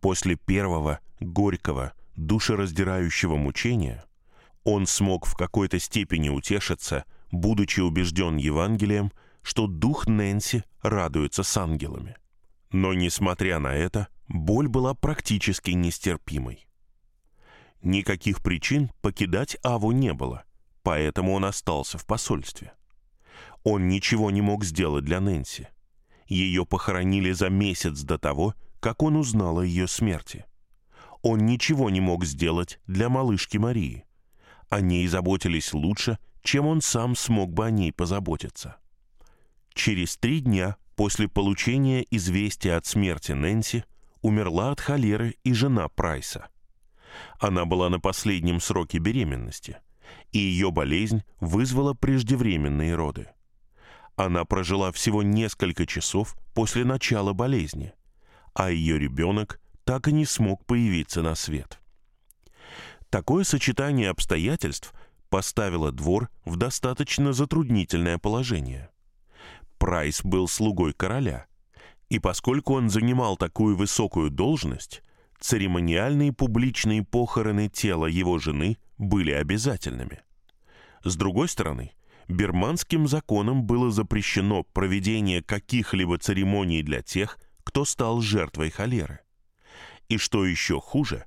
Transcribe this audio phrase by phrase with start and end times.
[0.01, 4.05] После первого горького, душераздирающего мучения
[4.65, 12.16] он смог в какой-то степени утешиться, будучи убежден Евангелием, что дух Нэнси радуется с ангелами.
[12.70, 16.67] Но, несмотря на это, боль была практически нестерпимой.
[17.83, 20.45] Никаких причин покидать Аву не было,
[20.83, 22.73] поэтому он остался в посольстве.
[23.64, 25.69] Он ничего не мог сделать для Нэнси.
[26.27, 30.45] Ее похоронили за месяц до того, как он узнал о ее смерти.
[31.23, 34.05] Он ничего не мог сделать для малышки Марии.
[34.69, 38.77] О ней заботились лучше, чем он сам смог бы о ней позаботиться.
[39.75, 43.85] Через три дня после получения известия от смерти Нэнси
[44.20, 46.48] умерла от холеры и жена Прайса.
[47.39, 49.79] Она была на последнем сроке беременности,
[50.33, 53.29] и ее болезнь вызвала преждевременные роды.
[54.17, 57.92] Она прожила всего несколько часов после начала болезни,
[58.59, 61.78] а ее ребенок так и не смог появиться на свет.
[63.09, 64.92] Такое сочетание обстоятельств
[65.31, 68.91] поставило двор в достаточно затруднительное положение.
[69.79, 71.47] Прайс был слугой короля,
[72.09, 75.05] и поскольку он занимал такую высокую должность,
[75.39, 80.20] церемониальные публичные похороны тела его жены были обязательными.
[81.05, 81.92] С другой стороны,
[82.27, 89.20] бирманским законом было запрещено проведение каких-либо церемоний для тех, кто стал жертвой холеры.
[90.08, 91.27] И что еще хуже,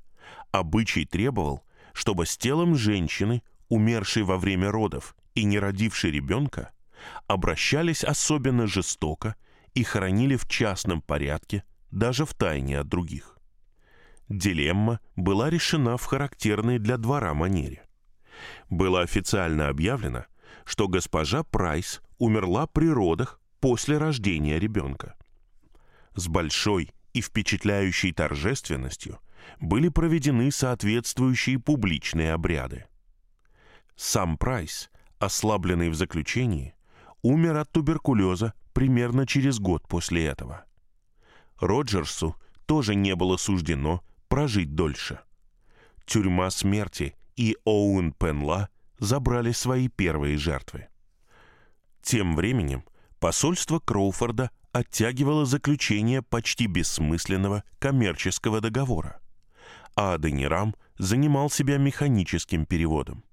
[0.52, 1.64] обычай требовал,
[1.94, 6.72] чтобы с телом женщины, умершей во время родов и не родившей ребенка,
[7.28, 9.36] обращались особенно жестоко
[9.76, 13.38] и хоронили в частном порядке, даже в тайне от других.
[14.28, 17.86] Дилемма была решена в характерной для двора манере.
[18.68, 20.26] Было официально объявлено,
[20.66, 25.16] что госпожа Прайс умерла при родах после рождения ребенка
[26.16, 29.20] с большой и впечатляющей торжественностью
[29.60, 32.86] были проведены соответствующие публичные обряды.
[33.96, 34.90] Сам Прайс,
[35.20, 36.76] ослабленный в заключении,
[37.22, 40.66] умер от туберкулеза примерно через год после этого.
[41.60, 42.36] Роджерсу
[42.66, 45.20] тоже не было суждено прожить дольше.
[46.06, 50.88] Тюрьма смерти и Оуэн Пенла забрали свои первые жертвы.
[52.02, 52.84] Тем временем
[53.20, 59.20] посольство Кроуфорда оттягивало заключение почти бессмысленного коммерческого договора,
[59.96, 63.24] а Аденирам занимал себя механическим переводом.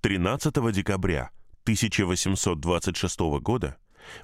[0.00, 1.30] 13 декабря
[1.62, 3.76] 1826 года,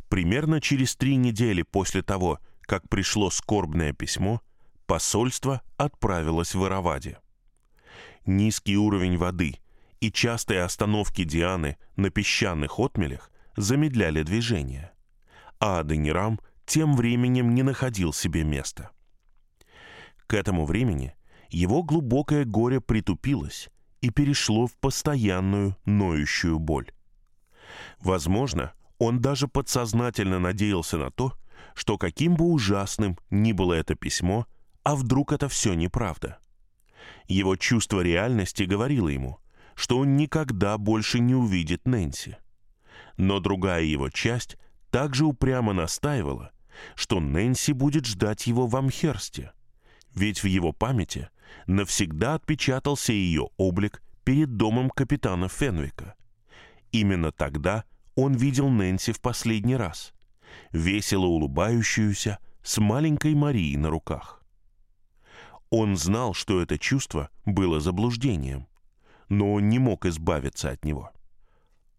[0.08, 4.42] примерно через три недели после того, как пришло скорбное письмо,
[4.86, 7.18] посольство отправилось в Ираваде.
[8.26, 9.56] Низкий уровень воды
[10.00, 14.89] и частые остановки Дианы на песчаных отмелях замедляли движение–
[15.60, 18.90] а Аденирам тем временем не находил себе места.
[20.26, 21.14] К этому времени
[21.50, 23.68] его глубокое горе притупилось
[24.00, 26.90] и перешло в постоянную ноющую боль.
[28.00, 31.34] Возможно, он даже подсознательно надеялся на то,
[31.74, 34.46] что каким бы ужасным ни было это письмо,
[34.82, 36.38] а вдруг это все неправда.
[37.26, 39.38] Его чувство реальности говорило ему,
[39.74, 42.36] что он никогда больше не увидит Нэнси.
[43.16, 44.56] Но другая его часть
[44.90, 46.52] также упрямо настаивала,
[46.94, 49.52] что Нэнси будет ждать его в Амхерсте,
[50.14, 51.30] ведь в его памяти
[51.66, 56.14] навсегда отпечатался ее облик перед домом капитана Фенвика.
[56.92, 57.84] Именно тогда
[58.14, 60.12] он видел Нэнси в последний раз,
[60.72, 64.44] весело улыбающуюся с маленькой Марией на руках.
[65.70, 68.66] Он знал, что это чувство было заблуждением,
[69.28, 71.12] но он не мог избавиться от него.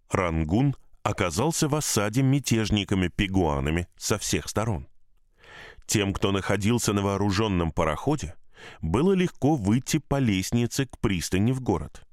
[0.10, 4.88] Рангун оказался в осаде мятежниками-пигуанами со всех сторон.
[5.86, 8.36] Тем, кто находился на вооруженном пароходе,
[8.82, 12.06] было легко выйти по лестнице к пристани в город.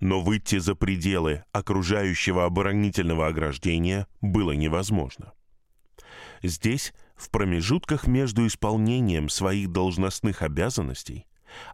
[0.00, 5.32] Но выйти за пределы окружающего оборонительного ограждения было невозможно.
[6.42, 11.26] Здесь, в промежутках между исполнением своих должностных обязанностей,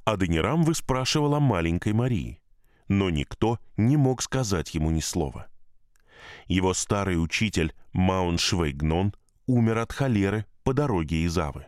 [0.05, 2.41] Аденирам выспрашивал о маленькой Марии,
[2.89, 5.47] но никто не мог сказать ему ни слова.
[6.51, 9.15] Его старый учитель Маун Швейгнон
[9.47, 11.67] умер от холеры по дороге из Авы.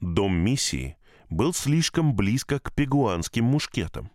[0.00, 0.96] Дом миссии
[1.28, 4.10] был слишком близко к пегуанским мушкетам,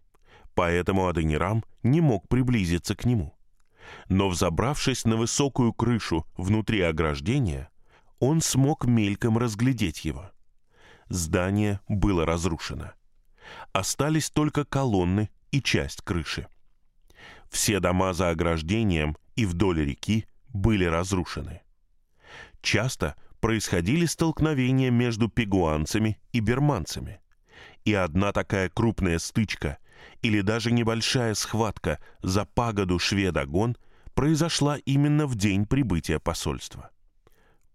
[0.56, 3.36] поэтому Аденирам не мог приблизиться к нему.
[4.10, 7.70] Но взобравшись на высокую крышу внутри ограждения,
[8.18, 10.32] он смог мельком разглядеть его.
[11.08, 12.94] Здание было разрушено.
[13.74, 16.48] Остались только колонны и часть крыши.
[17.52, 21.62] Все дома за ограждением и вдоль реки были разрушены.
[22.62, 27.22] Часто происходили столкновения между пегуанцами и берманцами.
[27.86, 29.80] И одна такая крупная стычка
[30.22, 33.78] или даже небольшая схватка за пагоду Шведогон
[34.14, 36.92] произошла именно в день прибытия посольства.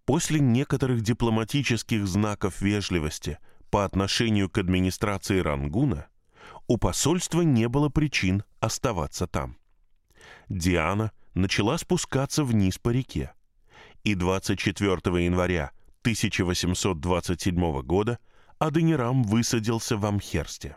[0.04, 3.38] После некоторых дипломатических знаков вежливости
[3.70, 6.06] по отношению к администрации Рангуна
[6.68, 9.56] у посольства не было причин оставаться там.
[10.48, 13.32] Диана начала спускаться вниз по реке,
[14.02, 18.18] и 24 января 1827 года
[18.58, 20.76] Аденирам высадился в Амхерсте.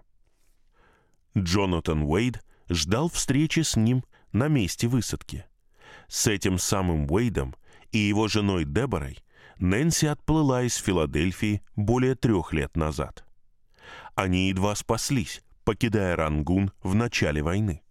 [1.38, 4.04] Джонатан Уэйд ждал встречи с ним
[4.34, 5.46] на месте высадки.
[6.10, 7.56] С этим самым Уэйдом
[7.92, 9.20] и его женой Деборой
[9.60, 13.24] Нэнси отплыла из Филадельфии более трех лет назад.
[14.14, 17.82] Они едва спаслись, покидая Рангун в начале войны.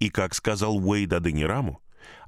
[0.00, 1.80] И, как сказал Уэйд Аденираму,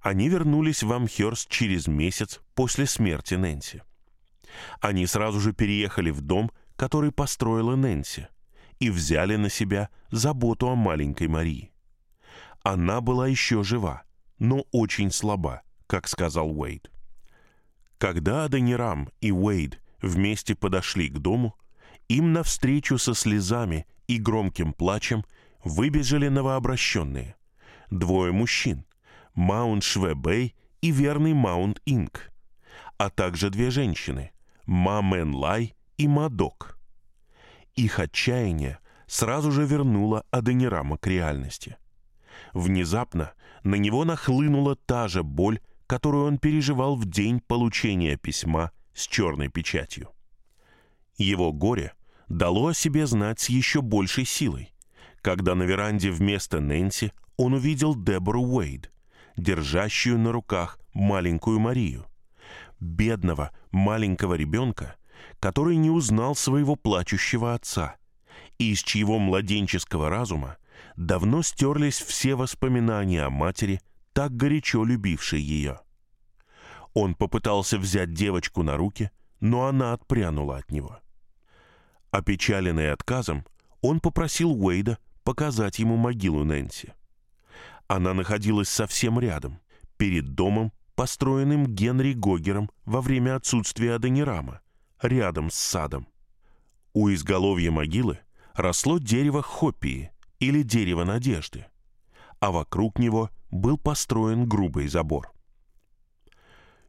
[0.03, 3.83] они вернулись в Амхерст через месяц после смерти Нэнси.
[4.81, 8.29] Они сразу же переехали в дом, который построила Нэнси,
[8.79, 11.73] и взяли на себя заботу о маленькой Марии.
[12.63, 14.03] Она была еще жива,
[14.39, 16.91] но очень слаба, как сказал Уэйд.
[17.99, 21.57] Когда Аденирам и Уэйд вместе подошли к дому,
[22.09, 25.25] им навстречу со слезами и громким плачем
[25.63, 27.37] выбежали новообращенные.
[27.91, 28.85] Двое мужчин,
[29.35, 32.33] Маунт Швебэй и верный Маунт Инк,
[32.99, 34.33] а также две женщины,
[34.67, 36.79] Ма Мэн Лай и Мадок.
[37.75, 41.77] Их отчаяние сразу же вернуло Адонирама к реальности.
[42.53, 43.33] Внезапно
[43.65, 49.49] на него нахлынула та же боль, которую он переживал в день получения письма с черной
[49.49, 50.11] печатью.
[51.17, 51.93] Его горе
[52.29, 54.73] дало о себе знать с еще большей силой,
[55.23, 58.93] когда на веранде вместо Нэнси он увидел Дебору Уэйд,
[59.37, 62.07] держащую на руках маленькую Марию,
[62.81, 64.97] бедного маленького ребенка,
[65.41, 67.97] который не узнал своего плачущего отца,
[68.59, 70.57] и из чьего младенческого разума
[70.97, 73.81] давно стерлись все воспоминания о матери,
[74.13, 75.81] так горячо любившей ее.
[76.95, 79.11] Он попытался взять девочку на руки,
[79.41, 81.01] но она отпрянула от него.
[82.13, 83.45] Опечаленный отказом,
[83.81, 86.95] он попросил Уэйда показать ему могилу Нэнси.
[87.95, 89.61] Она находилась совсем рядом,
[89.99, 94.63] перед домом, построенным Генри Гогером во время отсутствия Аденирама,
[95.01, 96.09] рядом с садом.
[96.93, 98.19] У изголовья могилы
[98.53, 100.11] росло дерево хоппии
[100.41, 101.67] или дерево надежды,
[102.41, 105.33] а вокруг него был построен грубый забор.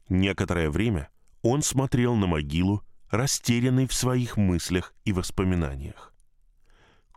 [0.10, 1.10] Некоторое время
[1.44, 2.82] он смотрел на могилу,
[3.12, 6.16] растерянный в своих мыслях и воспоминаниях.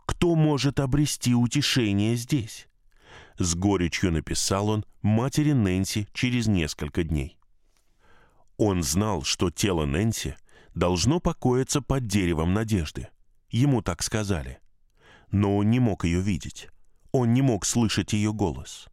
[0.05, 2.68] Кто может обрести утешение здесь?
[3.39, 7.37] С горечью написал он матери Нэнси через несколько дней.
[8.57, 10.35] Он знал, что тело Нэнси
[10.75, 13.07] должно покоиться под деревом надежды.
[13.49, 14.59] Ему так сказали.
[15.31, 16.67] Но он не мог ее видеть.
[17.13, 18.89] Он не мог слышать ее голос.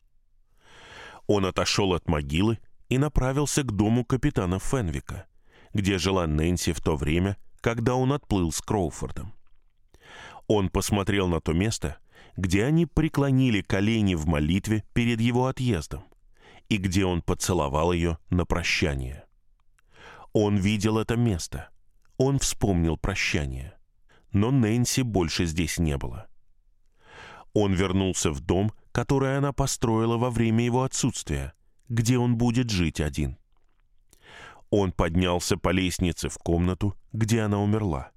[1.26, 5.26] Он отошел от могилы и направился к дому капитана Фенвика,
[5.74, 9.34] где жила Нэнси в то время, когда он отплыл с Кроуфордом.
[10.46, 11.98] Он посмотрел на то место,
[12.36, 16.04] где они преклонили колени в молитве перед его отъездом,
[16.68, 19.24] и где он поцеловал ее на прощание.
[20.32, 21.70] Он видел это место,
[22.18, 23.74] он вспомнил прощание,
[24.32, 26.28] но Нэнси больше здесь не было.
[27.54, 31.54] Он вернулся в дом, который она построила во время его отсутствия,
[31.88, 33.38] где он будет жить один.
[34.68, 38.10] Он поднялся по лестнице в комнату, где она умерла.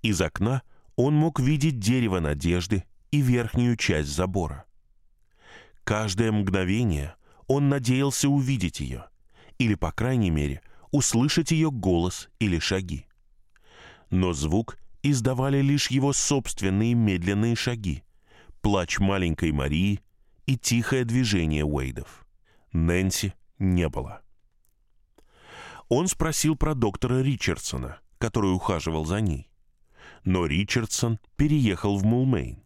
[0.00, 0.62] Из окна
[0.96, 4.64] он мог видеть дерево надежды и верхнюю часть забора.
[5.84, 7.14] Каждое мгновение
[7.46, 9.06] он надеялся увидеть ее,
[9.58, 13.06] или, по крайней мере, услышать ее голос или шаги.
[14.10, 18.02] Но звук издавали лишь его собственные медленные шаги,
[18.60, 20.00] плач маленькой Марии
[20.46, 22.26] и тихое движение Уэйдов.
[22.72, 24.22] Нэнси не было.
[25.88, 29.50] Он спросил про доктора Ричардсона, который ухаживал за ней.
[30.24, 32.61] Но Ричардсон переехал в Мулмейн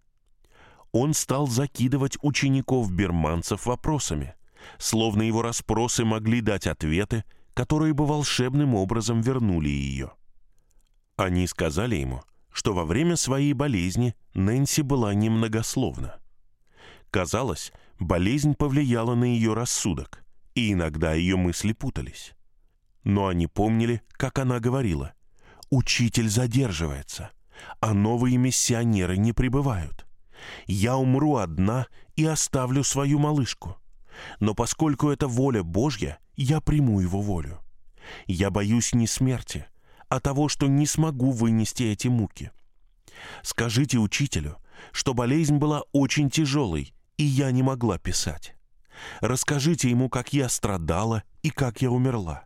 [0.96, 4.34] он стал закидывать учеников-берманцев вопросами,
[4.78, 10.12] словно его расспросы могли дать ответы, которые бы волшебным образом вернули ее.
[11.16, 16.18] Они сказали ему, что во время своей болезни Нэнси была немногословна.
[17.10, 20.24] Казалось, болезнь повлияла на ее рассудок,
[20.54, 22.32] и иногда ее мысли путались.
[23.04, 25.12] Но они помнили, как она говорила,
[25.70, 27.30] «Учитель задерживается,
[27.80, 30.05] а новые миссионеры не прибывают.
[30.66, 33.76] Я умру одна и оставлю свою малышку.
[34.40, 37.60] Но поскольку это воля Божья, я приму его волю.
[38.26, 39.66] Я боюсь не смерти,
[40.08, 42.50] а того, что не смогу вынести эти муки.
[43.42, 44.56] Скажите учителю,
[44.92, 48.54] что болезнь была очень тяжелой, и я не могла писать.
[49.20, 52.44] Расскажите ему, как я страдала и как я умерла.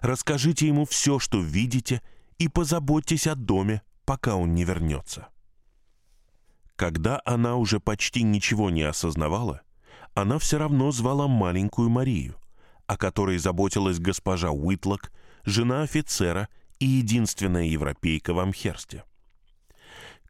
[0.00, 2.02] Расскажите ему все, что видите,
[2.38, 5.28] и позаботьтесь о доме, пока он не вернется.
[6.76, 9.62] Когда она уже почти ничего не осознавала,
[10.14, 12.36] она все равно звала маленькую Марию,
[12.86, 15.12] о которой заботилась госпожа Уитлок,
[15.44, 16.48] жена офицера
[16.80, 19.04] и единственная европейка в Амхерсте.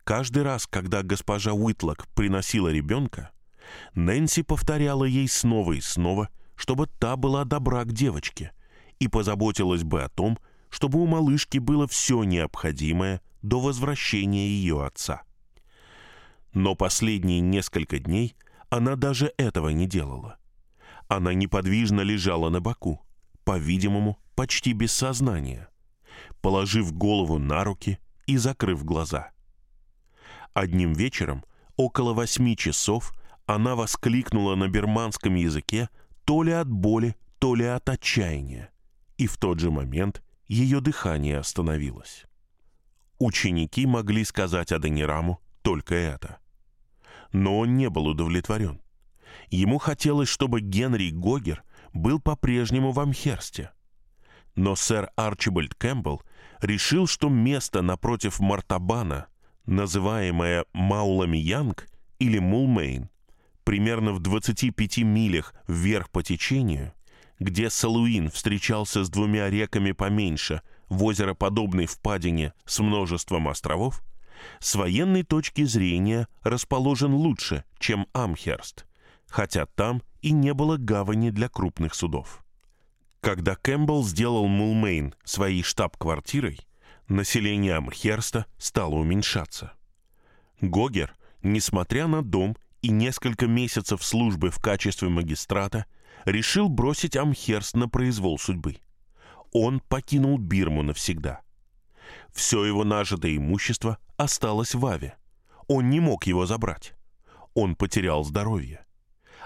[0.04, 3.30] Каждый раз, когда госпожа Уитлок приносила ребенка,
[3.94, 8.52] Нэнси повторяла ей снова и снова, чтобы та была добра к девочке
[8.98, 15.22] и позаботилась бы о том, чтобы у малышки было все необходимое до возвращения ее отца.
[16.54, 18.36] Но последние несколько дней
[18.70, 20.38] она даже этого не делала.
[21.08, 23.04] Она неподвижно лежала на боку,
[23.44, 25.68] по-видимому, почти без сознания,
[26.40, 29.32] положив голову на руки и закрыв глаза.
[30.54, 31.44] Одним вечером,
[31.76, 33.12] около восьми часов,
[33.46, 35.88] она воскликнула на берманском языке
[36.24, 38.70] то ли от боли, то ли от отчаяния,
[39.18, 42.24] и в тот же момент ее дыхание остановилось.
[43.18, 46.38] Ученики могли сказать Адонираму только это.
[47.34, 48.80] Но он не был удовлетворен.
[49.50, 53.72] Ему хотелось, чтобы Генри Гогер был по-прежнему в Амхерсте.
[54.54, 56.22] Но сэр Арчибальд Кэмпбелл
[56.60, 59.26] решил, что место напротив Мартабана,
[59.66, 61.88] называемое Маулами Янг
[62.20, 63.10] или Мулмейн,
[63.64, 66.92] примерно в 25 милях вверх по течению,
[67.40, 74.04] где Салуин встречался с двумя реками поменьше в озероподобной впадине с множеством островов,
[74.60, 78.86] с военной точки зрения расположен лучше, чем Амхерст,
[79.26, 82.44] хотя там и не было гавани для крупных судов.
[83.20, 86.60] Когда Кэмпбелл сделал Мулмейн своей штаб-квартирой,
[87.08, 89.72] население Амхерста стало уменьшаться.
[90.60, 95.86] Гогер, несмотря на дом и несколько месяцев службы в качестве магистрата,
[96.24, 98.76] решил бросить Амхерст на произвол судьбы.
[99.52, 101.40] Он покинул Бирму навсегда.
[102.32, 105.16] Все его нажитое имущество осталось в Аве.
[105.68, 106.94] Он не мог его забрать.
[107.54, 108.84] Он потерял здоровье.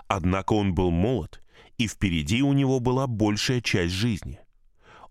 [0.07, 1.43] Однако он был молод,
[1.77, 4.41] и впереди у него была большая часть жизни.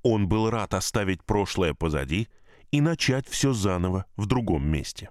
[0.01, 2.27] Он был рад оставить прошлое позади
[2.72, 5.10] и начать все заново в другом месте.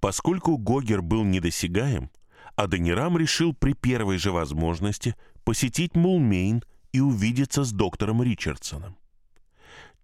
[0.00, 2.10] Поскольку Гогер был недосягаем,
[2.56, 5.14] Аденирам решил при первой же возможности
[5.44, 8.96] посетить Мулмейн и увидеться с доктором Ричардсоном.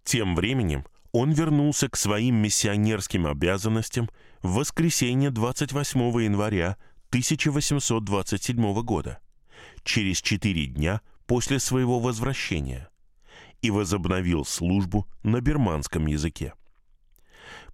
[0.03, 4.09] Тем временем он вернулся к своим миссионерским обязанностям
[4.41, 6.77] в воскресенье 28 января
[7.09, 9.19] 1827 года,
[9.83, 12.89] через четыре дня после своего возвращения,
[13.61, 16.53] и возобновил службу на берманском языке.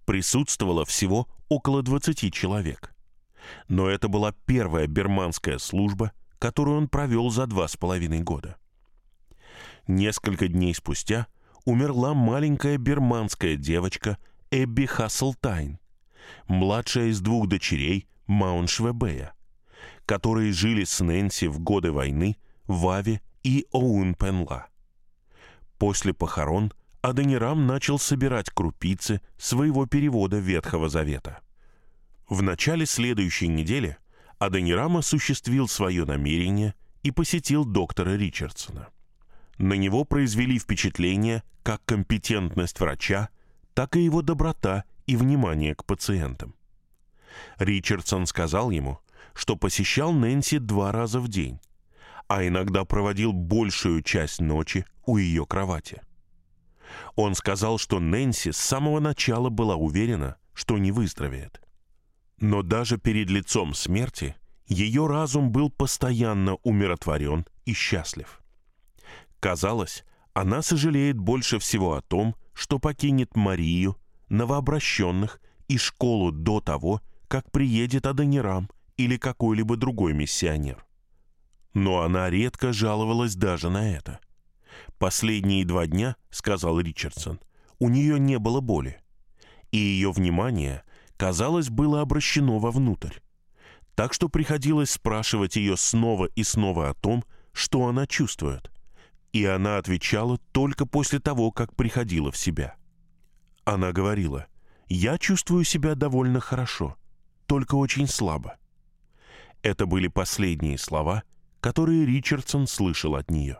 [0.04, 2.94] Присутствовало всего около 20 человек.
[3.68, 8.56] Но это была первая берманская служба, которую он провел за два с половиной года.
[9.86, 11.26] Несколько дней спустя
[11.66, 14.16] умерла маленькая берманская девочка
[14.50, 15.78] Эбби Хасселтайн,
[16.48, 19.34] младшая из двух дочерей Мауншвебея,
[20.06, 24.68] которые жили с Нэнси в годы войны в Аве и Оун-Пенла.
[25.76, 26.72] После похорон–
[27.06, 31.38] Адонирам начал собирать крупицы своего перевода Ветхого Завета.
[32.28, 33.96] В начале следующей недели
[34.40, 38.88] Адонирам осуществил свое намерение и посетил доктора Ричардсона.
[39.58, 43.30] На него произвели впечатление как компетентность врача,
[43.74, 46.54] так и его доброта и внимание к пациентам.
[47.58, 48.98] Ричардсон сказал ему,
[49.34, 51.60] что посещал Нэнси два раза в день,
[52.28, 56.02] а иногда проводил большую часть ночи у ее кровати.
[57.14, 61.60] Он сказал, что Нэнси с самого начала была уверена, что не выздоровеет.
[62.38, 64.36] Но даже перед лицом смерти
[64.66, 68.42] ее разум был постоянно умиротворен и счастлив.
[69.46, 73.96] Казалось, она сожалеет больше всего о том, что покинет Марию,
[74.28, 80.84] новообращенных и школу до того, как приедет Адонирам или какой-либо другой миссионер.
[81.74, 84.18] Но она редко жаловалась даже на это.
[84.98, 87.38] Последние два дня, сказал Ричардсон,
[87.78, 89.00] у нее не было боли,
[89.70, 90.82] и ее внимание,
[91.16, 93.20] казалось, было обращено вовнутрь.
[93.94, 98.72] Так что приходилось спрашивать ее снова и снова о том, что она чувствует.
[99.36, 102.74] И она отвечала только после того, как приходила в себя.
[103.64, 104.46] Она говорила,
[104.88, 106.96] «Я чувствую себя довольно хорошо,
[107.44, 108.56] только очень слабо».
[109.60, 111.22] Это были последние слова,
[111.60, 113.58] которые Ричардсон слышал от нее.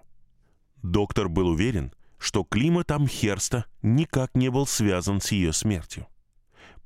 [0.83, 6.07] Доктор был уверен, что климат Амхерста никак не был связан с ее смертью.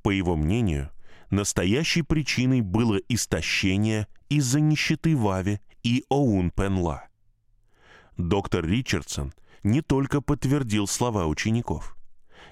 [0.01, 0.89] По его мнению,
[1.29, 7.05] настоящей причиной было истощение из-за нищеты Вави и Оун Пенла.
[8.21, 11.97] Доктор Ричардсон не только подтвердил слова учеников.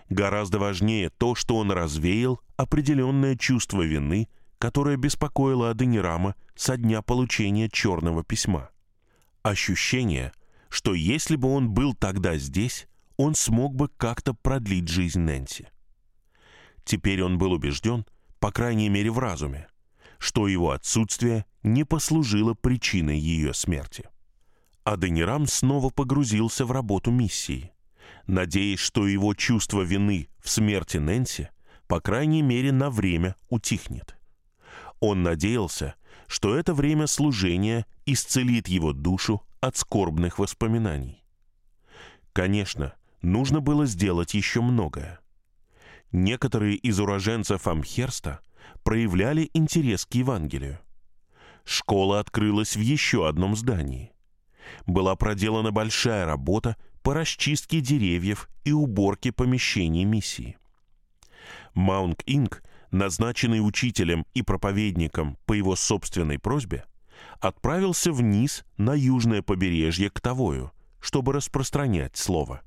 [0.09, 7.69] Гораздо важнее то, что он развеял определенное чувство вины, которое беспокоило Аденирама со дня получения
[7.69, 8.69] черного письма.
[9.43, 10.33] Ощущение,
[10.69, 15.67] что если бы он был тогда здесь, он смог бы как-то продлить жизнь Нэнси.
[16.83, 18.05] Теперь он был убежден,
[18.39, 19.67] по крайней мере в разуме,
[20.17, 24.09] что его отсутствие не послужило причиной ее смерти.
[24.83, 27.71] Аденирам снова погрузился в работу миссии,
[28.27, 31.49] надеясь, что его чувство вины в смерти Нэнси,
[31.87, 34.17] по крайней мере, на время утихнет.
[34.99, 35.95] Он надеялся,
[36.27, 41.23] что это время служения исцелит его душу от скорбных воспоминаний.
[42.33, 45.19] Конечно, нужно было сделать еще многое.
[46.11, 48.39] Некоторые из уроженцев Амхерста
[48.83, 50.79] проявляли интерес к Евангелию.
[51.63, 54.11] Школа открылась в еще одном здании.
[54.85, 60.57] Была проделана большая работа по расчистке деревьев и уборке помещений миссии.
[61.73, 66.85] Маунг Инг, назначенный учителем и проповедником по его собственной просьбе,
[67.39, 72.61] отправился вниз на южное побережье к Тавою, чтобы распространять слово.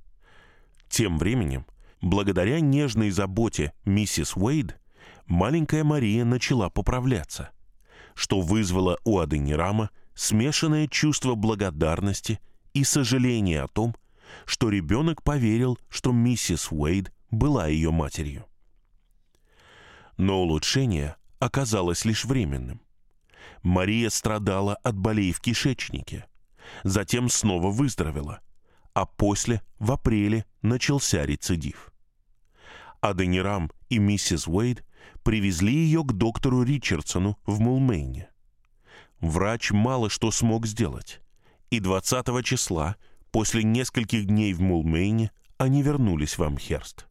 [0.89, 1.67] Тем временем,
[2.01, 4.79] благодаря нежной заботе миссис Уэйд,
[5.27, 7.51] маленькая Мария начала поправляться,
[8.15, 12.41] что вызвало у Аденирама смешанное чувство благодарности
[12.75, 13.95] и сожаления о том,
[14.47, 18.47] что ребенок поверил, что миссис Уэйд была ее матерью.
[20.17, 22.81] Но улучшение оказалось лишь временным.
[23.63, 26.27] Мария страдала от болей в кишечнике,
[26.85, 28.41] затем снова выздоровела,
[28.95, 31.93] а после, в апреле, начался рецидив.
[33.01, 34.85] Аденирам и миссис Уэйд
[35.23, 38.29] привезли ее к доктору Ричардсону в Мулмейне.
[39.23, 41.23] Врач мало что смог сделать,
[41.71, 42.97] и 20 числа,
[43.31, 47.07] после нескольких дней в Мулмейне, они вернулись в Амхерст.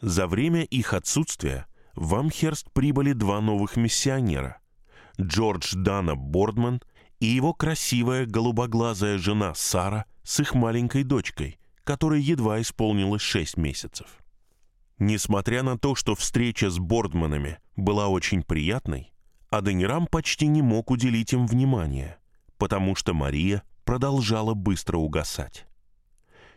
[0.00, 4.58] За время их отсутствия в Амхерст прибыли два новых миссионера–
[5.20, 6.80] Джордж Дана Бордман
[7.20, 14.06] и его красивая голубоглазая жена Сара с их маленькой дочкой, которой едва исполнилось шесть месяцев.
[14.98, 19.12] Несмотря на то, что встреча с Бордманами была очень приятной,
[19.56, 22.18] Аденирам почти не мог уделить им внимания,
[22.58, 25.66] потому что Мария продолжала быстро угасать.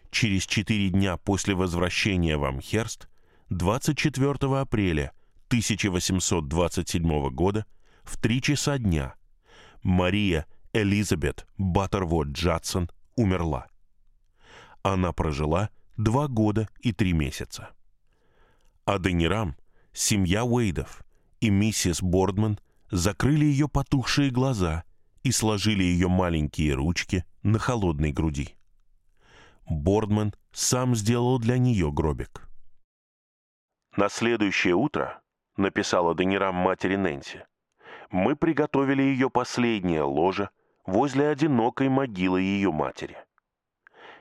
[0.10, 3.08] Через четыре дня после возвращения в Амхерст,
[3.52, 5.12] 24 апреля
[5.50, 7.68] 1827 года,
[8.04, 9.14] в три часа дня
[9.84, 13.68] Мария Элизабет Баттервуд Джадсон умерла.
[14.82, 17.70] Она прожила два года и три месяца.
[18.86, 19.56] А Денирам,
[19.94, 21.04] семья Уэйдов
[21.42, 22.60] и миссис Бордман
[22.92, 24.84] закрыли ее потухшие глаза
[25.24, 28.56] и сложили ее маленькие ручки на холодной груди.
[29.70, 32.48] Бордман сам сделал для нее гробик.
[33.96, 35.22] На следующее утро,
[35.58, 37.44] написала Денирам матери Нэнси,
[38.10, 40.50] мы приготовили ее последнее ложе
[40.86, 43.18] возле одинокой могилы ее матери.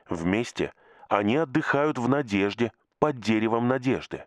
[0.09, 0.73] Вместе
[1.09, 4.25] они отдыхают в надежде под деревом надежды,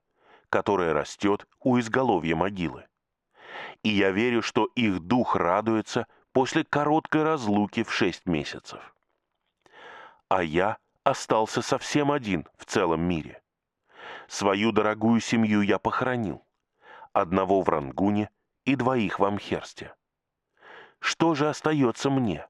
[0.49, 2.85] которое растет у изголовья могилы.
[3.83, 8.95] И я верю, что их дух радуется после короткой разлуки в шесть месяцев.
[10.27, 13.41] А я остался совсем один в целом мире.
[14.27, 16.45] Свою дорогую семью я похоронил.
[17.13, 18.29] Одного в Рангуне–
[18.69, 19.95] и двоих в Амхерсте.
[20.99, 22.47] Что же остается мне,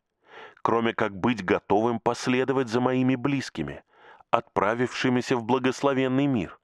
[0.61, 3.83] кроме как быть готовым последовать за моими близкими,
[4.29, 6.59] отправившимися в благословенный мир,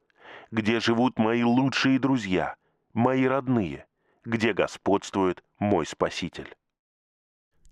[0.52, 2.56] где живут мои лучшие друзья,
[2.94, 3.86] мои родные,
[4.26, 6.56] где господствует мой Спаситель?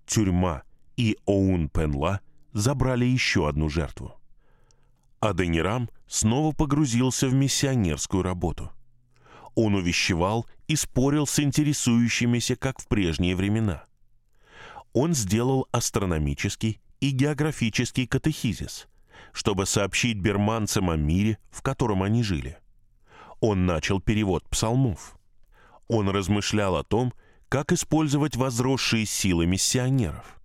[0.05, 0.63] Тюрьма
[0.95, 2.21] и Оун Пенла
[2.53, 4.15] забрали еще одну жертву.
[5.19, 8.71] Аденирам снова погрузился в миссионерскую работу–
[9.55, 13.85] он увещевал и спорил с интересующимися, как в прежние времена.
[14.93, 18.87] Он сделал астрономический и географический катехизис,
[19.31, 22.57] чтобы сообщить берманцам о мире, в котором они жили.
[23.39, 25.17] Он начал перевод псалмов.
[25.93, 27.13] Он размышлял о том,
[27.49, 30.41] как использовать возросшие силы миссионеров.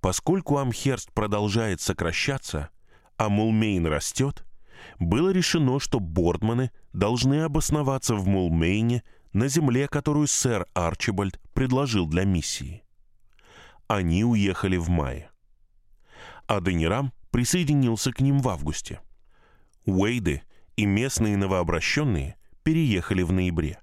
[0.00, 2.70] Поскольку Амхерст продолжает сокращаться,
[3.16, 4.44] а Мулмейн растет,
[4.98, 12.24] было решено, что Бордманы должны обосноваться в Мулмейне на земле, которую сэр Арчибальд предложил для
[12.24, 12.82] миссии.
[13.86, 15.30] Они уехали в мае.
[16.48, 19.00] Аденирам присоединился к ним в августе.
[19.84, 20.42] Уэйды
[20.74, 23.78] и местные новообращенные переехали в ноябре.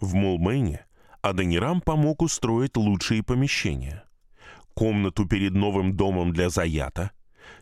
[0.00, 0.86] В Мулмейне
[1.22, 4.04] Аденирам помог устроить лучшие помещения.
[4.74, 7.10] Комнату перед новым домом для Заята,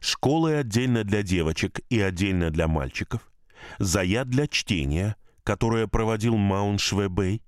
[0.01, 3.31] школы отдельно для девочек и отдельно для мальчиков,
[3.79, 7.43] Заят для чтения, которое проводил Маунт Швебей,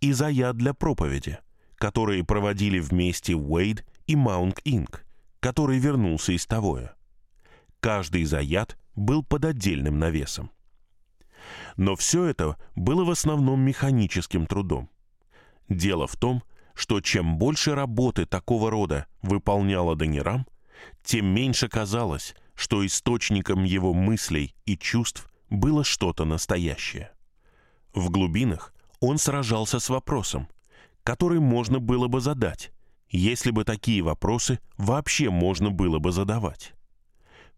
[0.00, 1.38] и Заят для проповеди,
[1.76, 5.06] которые проводили вместе Уэйд и Маунт Инк
[5.46, 6.96] который вернулся из Тавоя.
[7.78, 10.50] Каждый заят был под отдельным навесом.
[11.76, 14.88] Но все это было в основном механическим трудом.
[15.68, 16.42] Дело в том,
[16.74, 20.46] что чем больше работы такого рода выполняла Данирам,
[21.02, 27.10] тем меньше казалось, что источником его мыслей и чувств было что-то настоящее.
[27.94, 30.48] В глубинах он сражался с вопросом,
[31.02, 32.72] который можно было бы задать,
[33.08, 36.74] если бы такие вопросы вообще можно было бы задавать.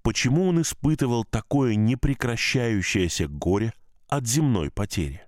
[0.03, 3.72] Почему он испытывал такое непрекращающееся горе
[4.09, 5.23] от земной потери?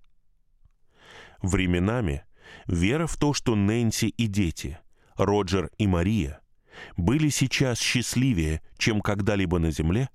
[1.43, 2.25] Временами
[2.67, 4.79] вера в то, что Нэнси и дети,
[5.17, 6.41] Роджер и Мария,
[6.97, 10.09] были сейчас счастливее, чем когда-либо на земле,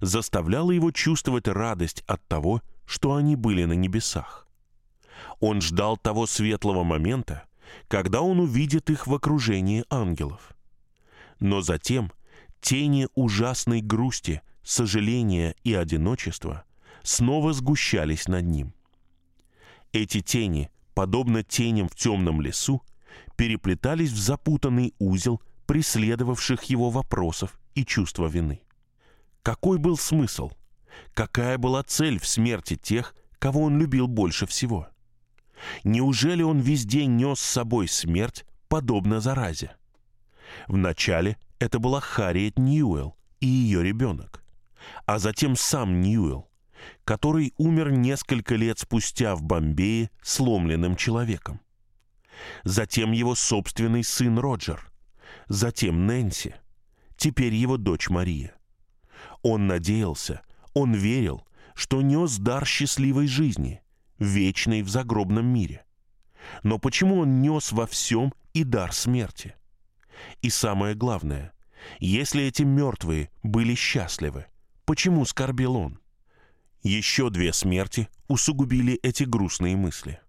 [0.00, 4.48] заставляла его чувствовать радость от того, что они были на небесах.
[5.40, 7.44] Он ждал того светлого момента,
[7.86, 10.56] когда он увидит их в окружении ангелов.
[11.38, 12.12] Но затем
[12.60, 16.64] тени ужасной грусти, сожаления и одиночества
[17.08, 18.74] снова сгущались над ним.
[19.92, 22.82] Эти тени, подобно теням в темном лесу,
[23.36, 28.60] переплетались в запутанный узел преследовавших его вопросов и чувства вины.
[29.42, 30.50] Какой был смысл?
[31.14, 34.88] Какая была цель в смерти тех, кого он любил больше всего?
[35.84, 39.72] Неужели он везде нес с собой смерть, подобно заразе?
[40.66, 44.44] Вначале это была Харриет Ньюэлл и ее ребенок,
[45.06, 46.47] а затем сам Ньюэлл,
[47.04, 51.60] который умер несколько лет спустя в Бомбее сломленным человеком.
[52.64, 54.90] Затем его собственный сын Роджер,
[55.48, 56.54] затем Нэнси,
[57.16, 58.54] теперь его дочь Мария.
[59.42, 60.42] Он надеялся,
[60.74, 63.82] он верил, что нес дар счастливой жизни–
[64.18, 65.84] вечный в загробном мире.
[66.62, 69.54] Но почему он нес во всем и дар смерти?
[70.42, 71.52] И самое главное,
[72.00, 74.46] если эти мертвые были счастливы,
[74.84, 76.00] почему скорбел он?
[76.82, 80.20] Еще две смерти усугубили эти грустные мысли.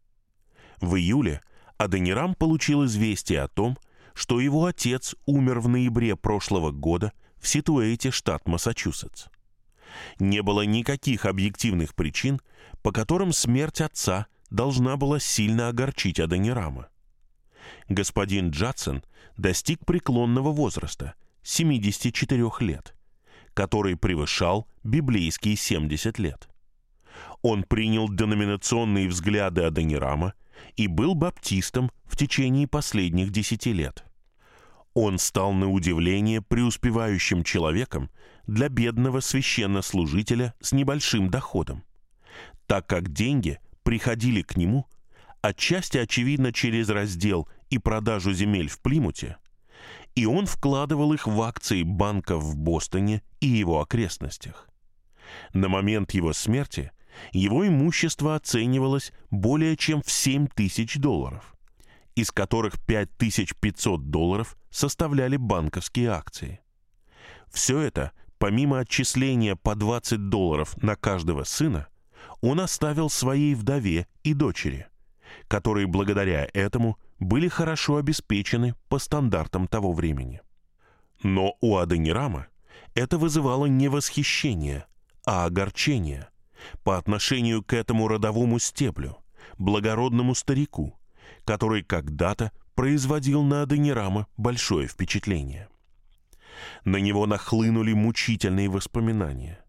[0.82, 1.42] В июле
[1.78, 3.78] Аденирам получил известие о том,
[4.14, 9.28] что его отец умер в ноябре прошлого года в Ситуэйте, штат Массачусетс.
[10.20, 12.42] Не было никаких объективных причин,
[12.82, 16.90] по которым смерть отца должна была сильно огорчить Адонирама.
[17.88, 19.04] Господин Джадсон
[19.38, 22.96] достиг преклонного возраста, 74 лет,
[23.60, 26.48] который превышал библейские 70 лет.
[27.42, 30.34] Он принял деноминационные взгляды Адонирама
[30.78, 34.06] и был баптистом в течение последних десяти лет.
[34.94, 38.10] Он стал на удивление преуспевающим человеком
[38.48, 41.84] для бедного священнослужителя с небольшим доходом
[42.70, 44.86] так как деньги приходили к нему,
[45.42, 49.38] отчасти, очевидно, через раздел и продажу земель в Плимуте,
[50.16, 54.70] и он вкладывал их в акции банков в Бостоне и его окрестностях.
[55.54, 56.92] На момент его смерти
[57.32, 61.56] его имущество оценивалось более чем в 7 тысяч долларов,
[62.16, 66.60] из которых 5500 долларов составляли банковские акции.
[67.52, 71.88] Все это, помимо отчисления по 20 долларов на каждого сына–
[72.42, 74.88] он оставил своей вдове и дочери,
[75.48, 80.42] которые благодаря этому были хорошо обеспечены по стандартам того времени.
[81.22, 82.48] Но у Аденирама
[82.96, 84.86] это вызывало не восхищение,
[85.26, 86.30] а огорчение
[86.84, 89.18] по отношению к этому родовому стеблю,
[89.58, 90.98] благородному старику,
[91.46, 95.70] который когда-то производил на Аденирама большое впечатление.
[96.86, 99.60] На него нахлынули мучительные воспоминания.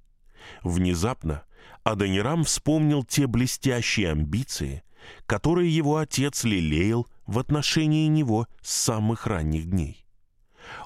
[0.63, 1.45] Внезапно
[1.83, 4.83] Адонирам вспомнил те блестящие амбиции,
[5.27, 10.05] которые его отец лелеял в отношении него с самых ранних дней.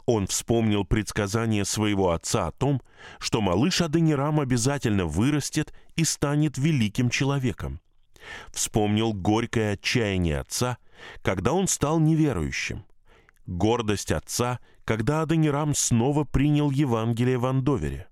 [0.05, 2.83] Он вспомнил предсказание своего отца о том,
[3.19, 7.81] что малыш Аденирам обязательно вырастет и станет великим человеком.
[8.53, 10.77] Вспомнил горькое отчаяние отца,
[11.23, 12.85] когда он стал неверующим.
[13.47, 18.07] Гордость отца, когда Аденирам снова принял Евангелие в Андовере.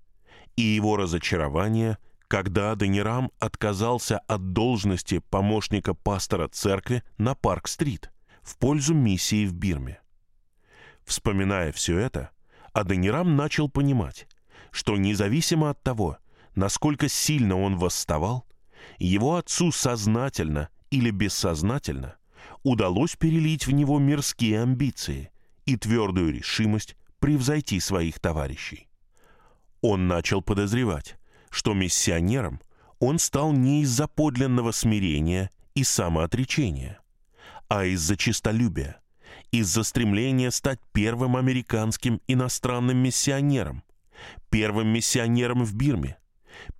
[0.55, 8.12] И его разочарование, когда Аденирам отказался от должности помощника пастора церкви на Парк-стрит
[8.43, 9.99] в пользу миссии в Бирме.
[11.05, 12.31] Вспоминая все это,
[12.73, 14.27] Аденирам начал понимать,
[14.71, 16.17] что независимо от того,
[16.55, 18.45] насколько сильно он восставал,
[18.97, 22.15] его отцу сознательно или бессознательно
[22.63, 25.31] удалось перелить в него мирские амбиции
[25.65, 28.87] и твердую решимость превзойти своих товарищей.
[29.81, 31.17] Он начал подозревать,
[31.49, 32.61] что миссионером
[32.99, 36.99] он стал не из-за подлинного смирения и самоотречения,
[37.73, 39.01] а из-за честолюбия,
[39.51, 43.81] из-за стремления стать первым американским иностранным миссионером,
[44.51, 46.19] первым миссионером в Бирме,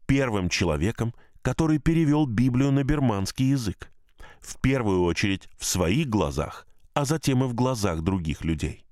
[0.05, 3.91] первым человеком, который перевел Библию на бирманский язык,
[4.39, 8.85] в первую очередь в своих глазах, а затем и в глазах других людей.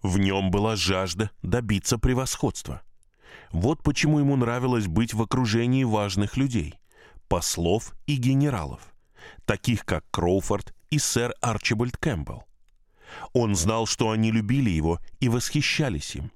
[0.00, 2.82] В нем была жажда добиться превосходства.
[3.50, 6.76] Вот почему ему нравилось быть в окружении важных людей,
[7.26, 8.94] послов и генералов,
[9.44, 12.44] таких как Кроуфорд и сэр Арчибальд Кэмпбелл.
[13.32, 16.30] Он знал, что они любили его и восхищались им.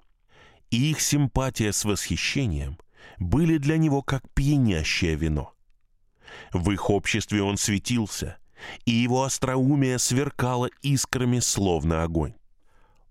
[0.71, 2.79] И их симпатия с восхищением
[3.19, 5.53] были для него как пьянящее вино.
[6.53, 8.39] В их обществе он светился,
[8.85, 12.35] и его остроумие сверкало искрами, словно огонь.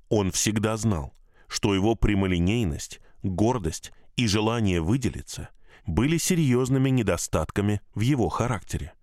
[0.10, 1.13] Он всегда знал,
[1.48, 5.50] что его прямолинейность, гордость и желание выделиться
[5.86, 8.94] были серьезными недостатками в его характере.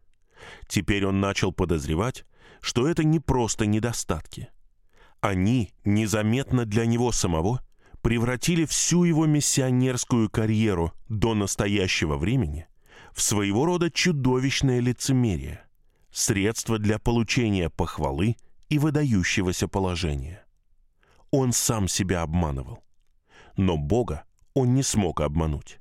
[0.67, 2.25] Теперь он начал подозревать,
[2.61, 4.49] что это не просто недостатки.
[5.21, 7.61] Они, незаметно для него самого,
[8.03, 12.67] превратили всю его миссионерскую карьеру до настоящего времени
[13.13, 15.65] в своего рода чудовищное лицемерие,
[16.13, 18.37] средство для получения похвалы
[18.69, 20.45] и выдающегося положения.
[21.31, 22.85] Он сам себя обманывал.
[23.57, 24.25] Но Бога
[24.55, 25.81] он не смог обмануть.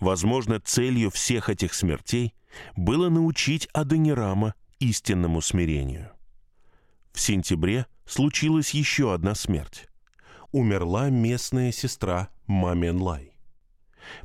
[0.00, 2.34] Возможно, целью всех этих смертей
[2.76, 6.10] было научить Адонирама истинному смирению.
[7.12, 9.88] В сентябре случилась еще одна смерть.
[10.52, 13.32] Умерла местная сестра Мамен Лай.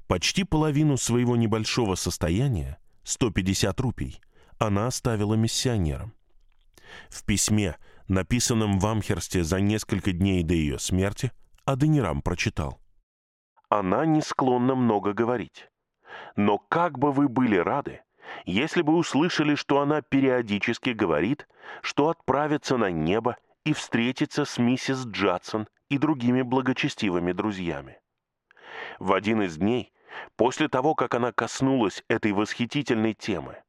[0.07, 4.19] Почти половину своего небольшого состояния, 150 рупий,
[4.57, 6.13] она оставила миссионерам.
[7.09, 11.31] В письме, написанном в Амхерсте за несколько дней до ее смерти,
[11.65, 12.81] Аденирам прочитал.
[13.69, 15.69] «Она не склонна много говорить.
[16.35, 18.01] Но как бы вы были рады,
[18.45, 21.47] если бы услышали, что она периодически говорит,
[21.81, 27.99] что отправится на небо и встретится с миссис Джадсон и другими благочестивыми друзьями.
[28.99, 29.93] В один из дней,
[30.35, 33.61] после того, как она коснулась этой восхитительной темы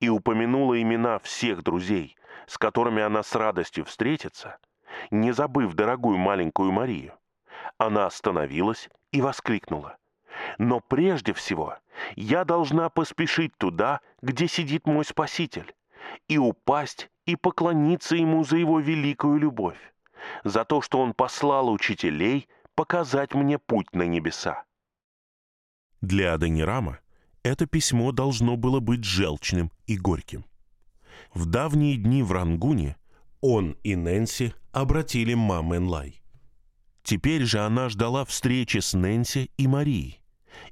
[0.00, 2.16] и упомянула имена всех друзей,
[2.46, 4.58] с которыми она с радостью встретится,
[5.10, 7.14] не забыв дорогую маленькую Марию,
[7.78, 9.96] она остановилась и воскликнула.
[10.58, 11.76] «Но прежде всего
[12.14, 15.74] я должна поспешить туда, где сидит мой Спаситель,
[16.28, 19.78] и упасть и поклониться Ему за Его великую любовь,
[20.44, 24.64] за то, что Он послал учителей показать мне путь на небеса.
[26.00, 27.00] Для Адонирама
[27.42, 30.44] это письмо должно было быть желчным и горьким.
[31.34, 32.96] В давние дни в Рангуне
[33.40, 36.22] он и Нэнси обратили Мам Лай.
[37.08, 40.20] Теперь же она ждала встречи с Нэнси и Марией,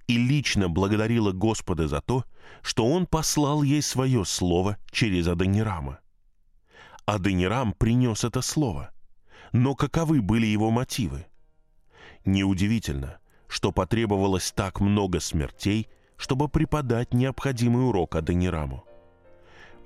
[0.07, 2.27] и лично благодарила Господа за то,
[2.61, 6.01] что Он послал ей свое слово через Адонирама.
[7.07, 8.91] Адонирам принес это слово.
[9.53, 11.25] Но каковы были его мотивы?
[12.27, 13.19] Неудивительно,
[13.49, 18.85] что потребовалось так много смертей, чтобы преподать необходимый урок Адонираму.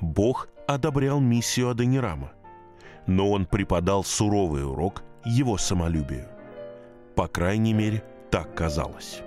[0.01, 2.33] Бог одобрял миссию Адонирама,
[3.07, 6.40] но он преподал суровый урок его самолюбию.
[7.21, 9.23] По крайней мере, так казалось.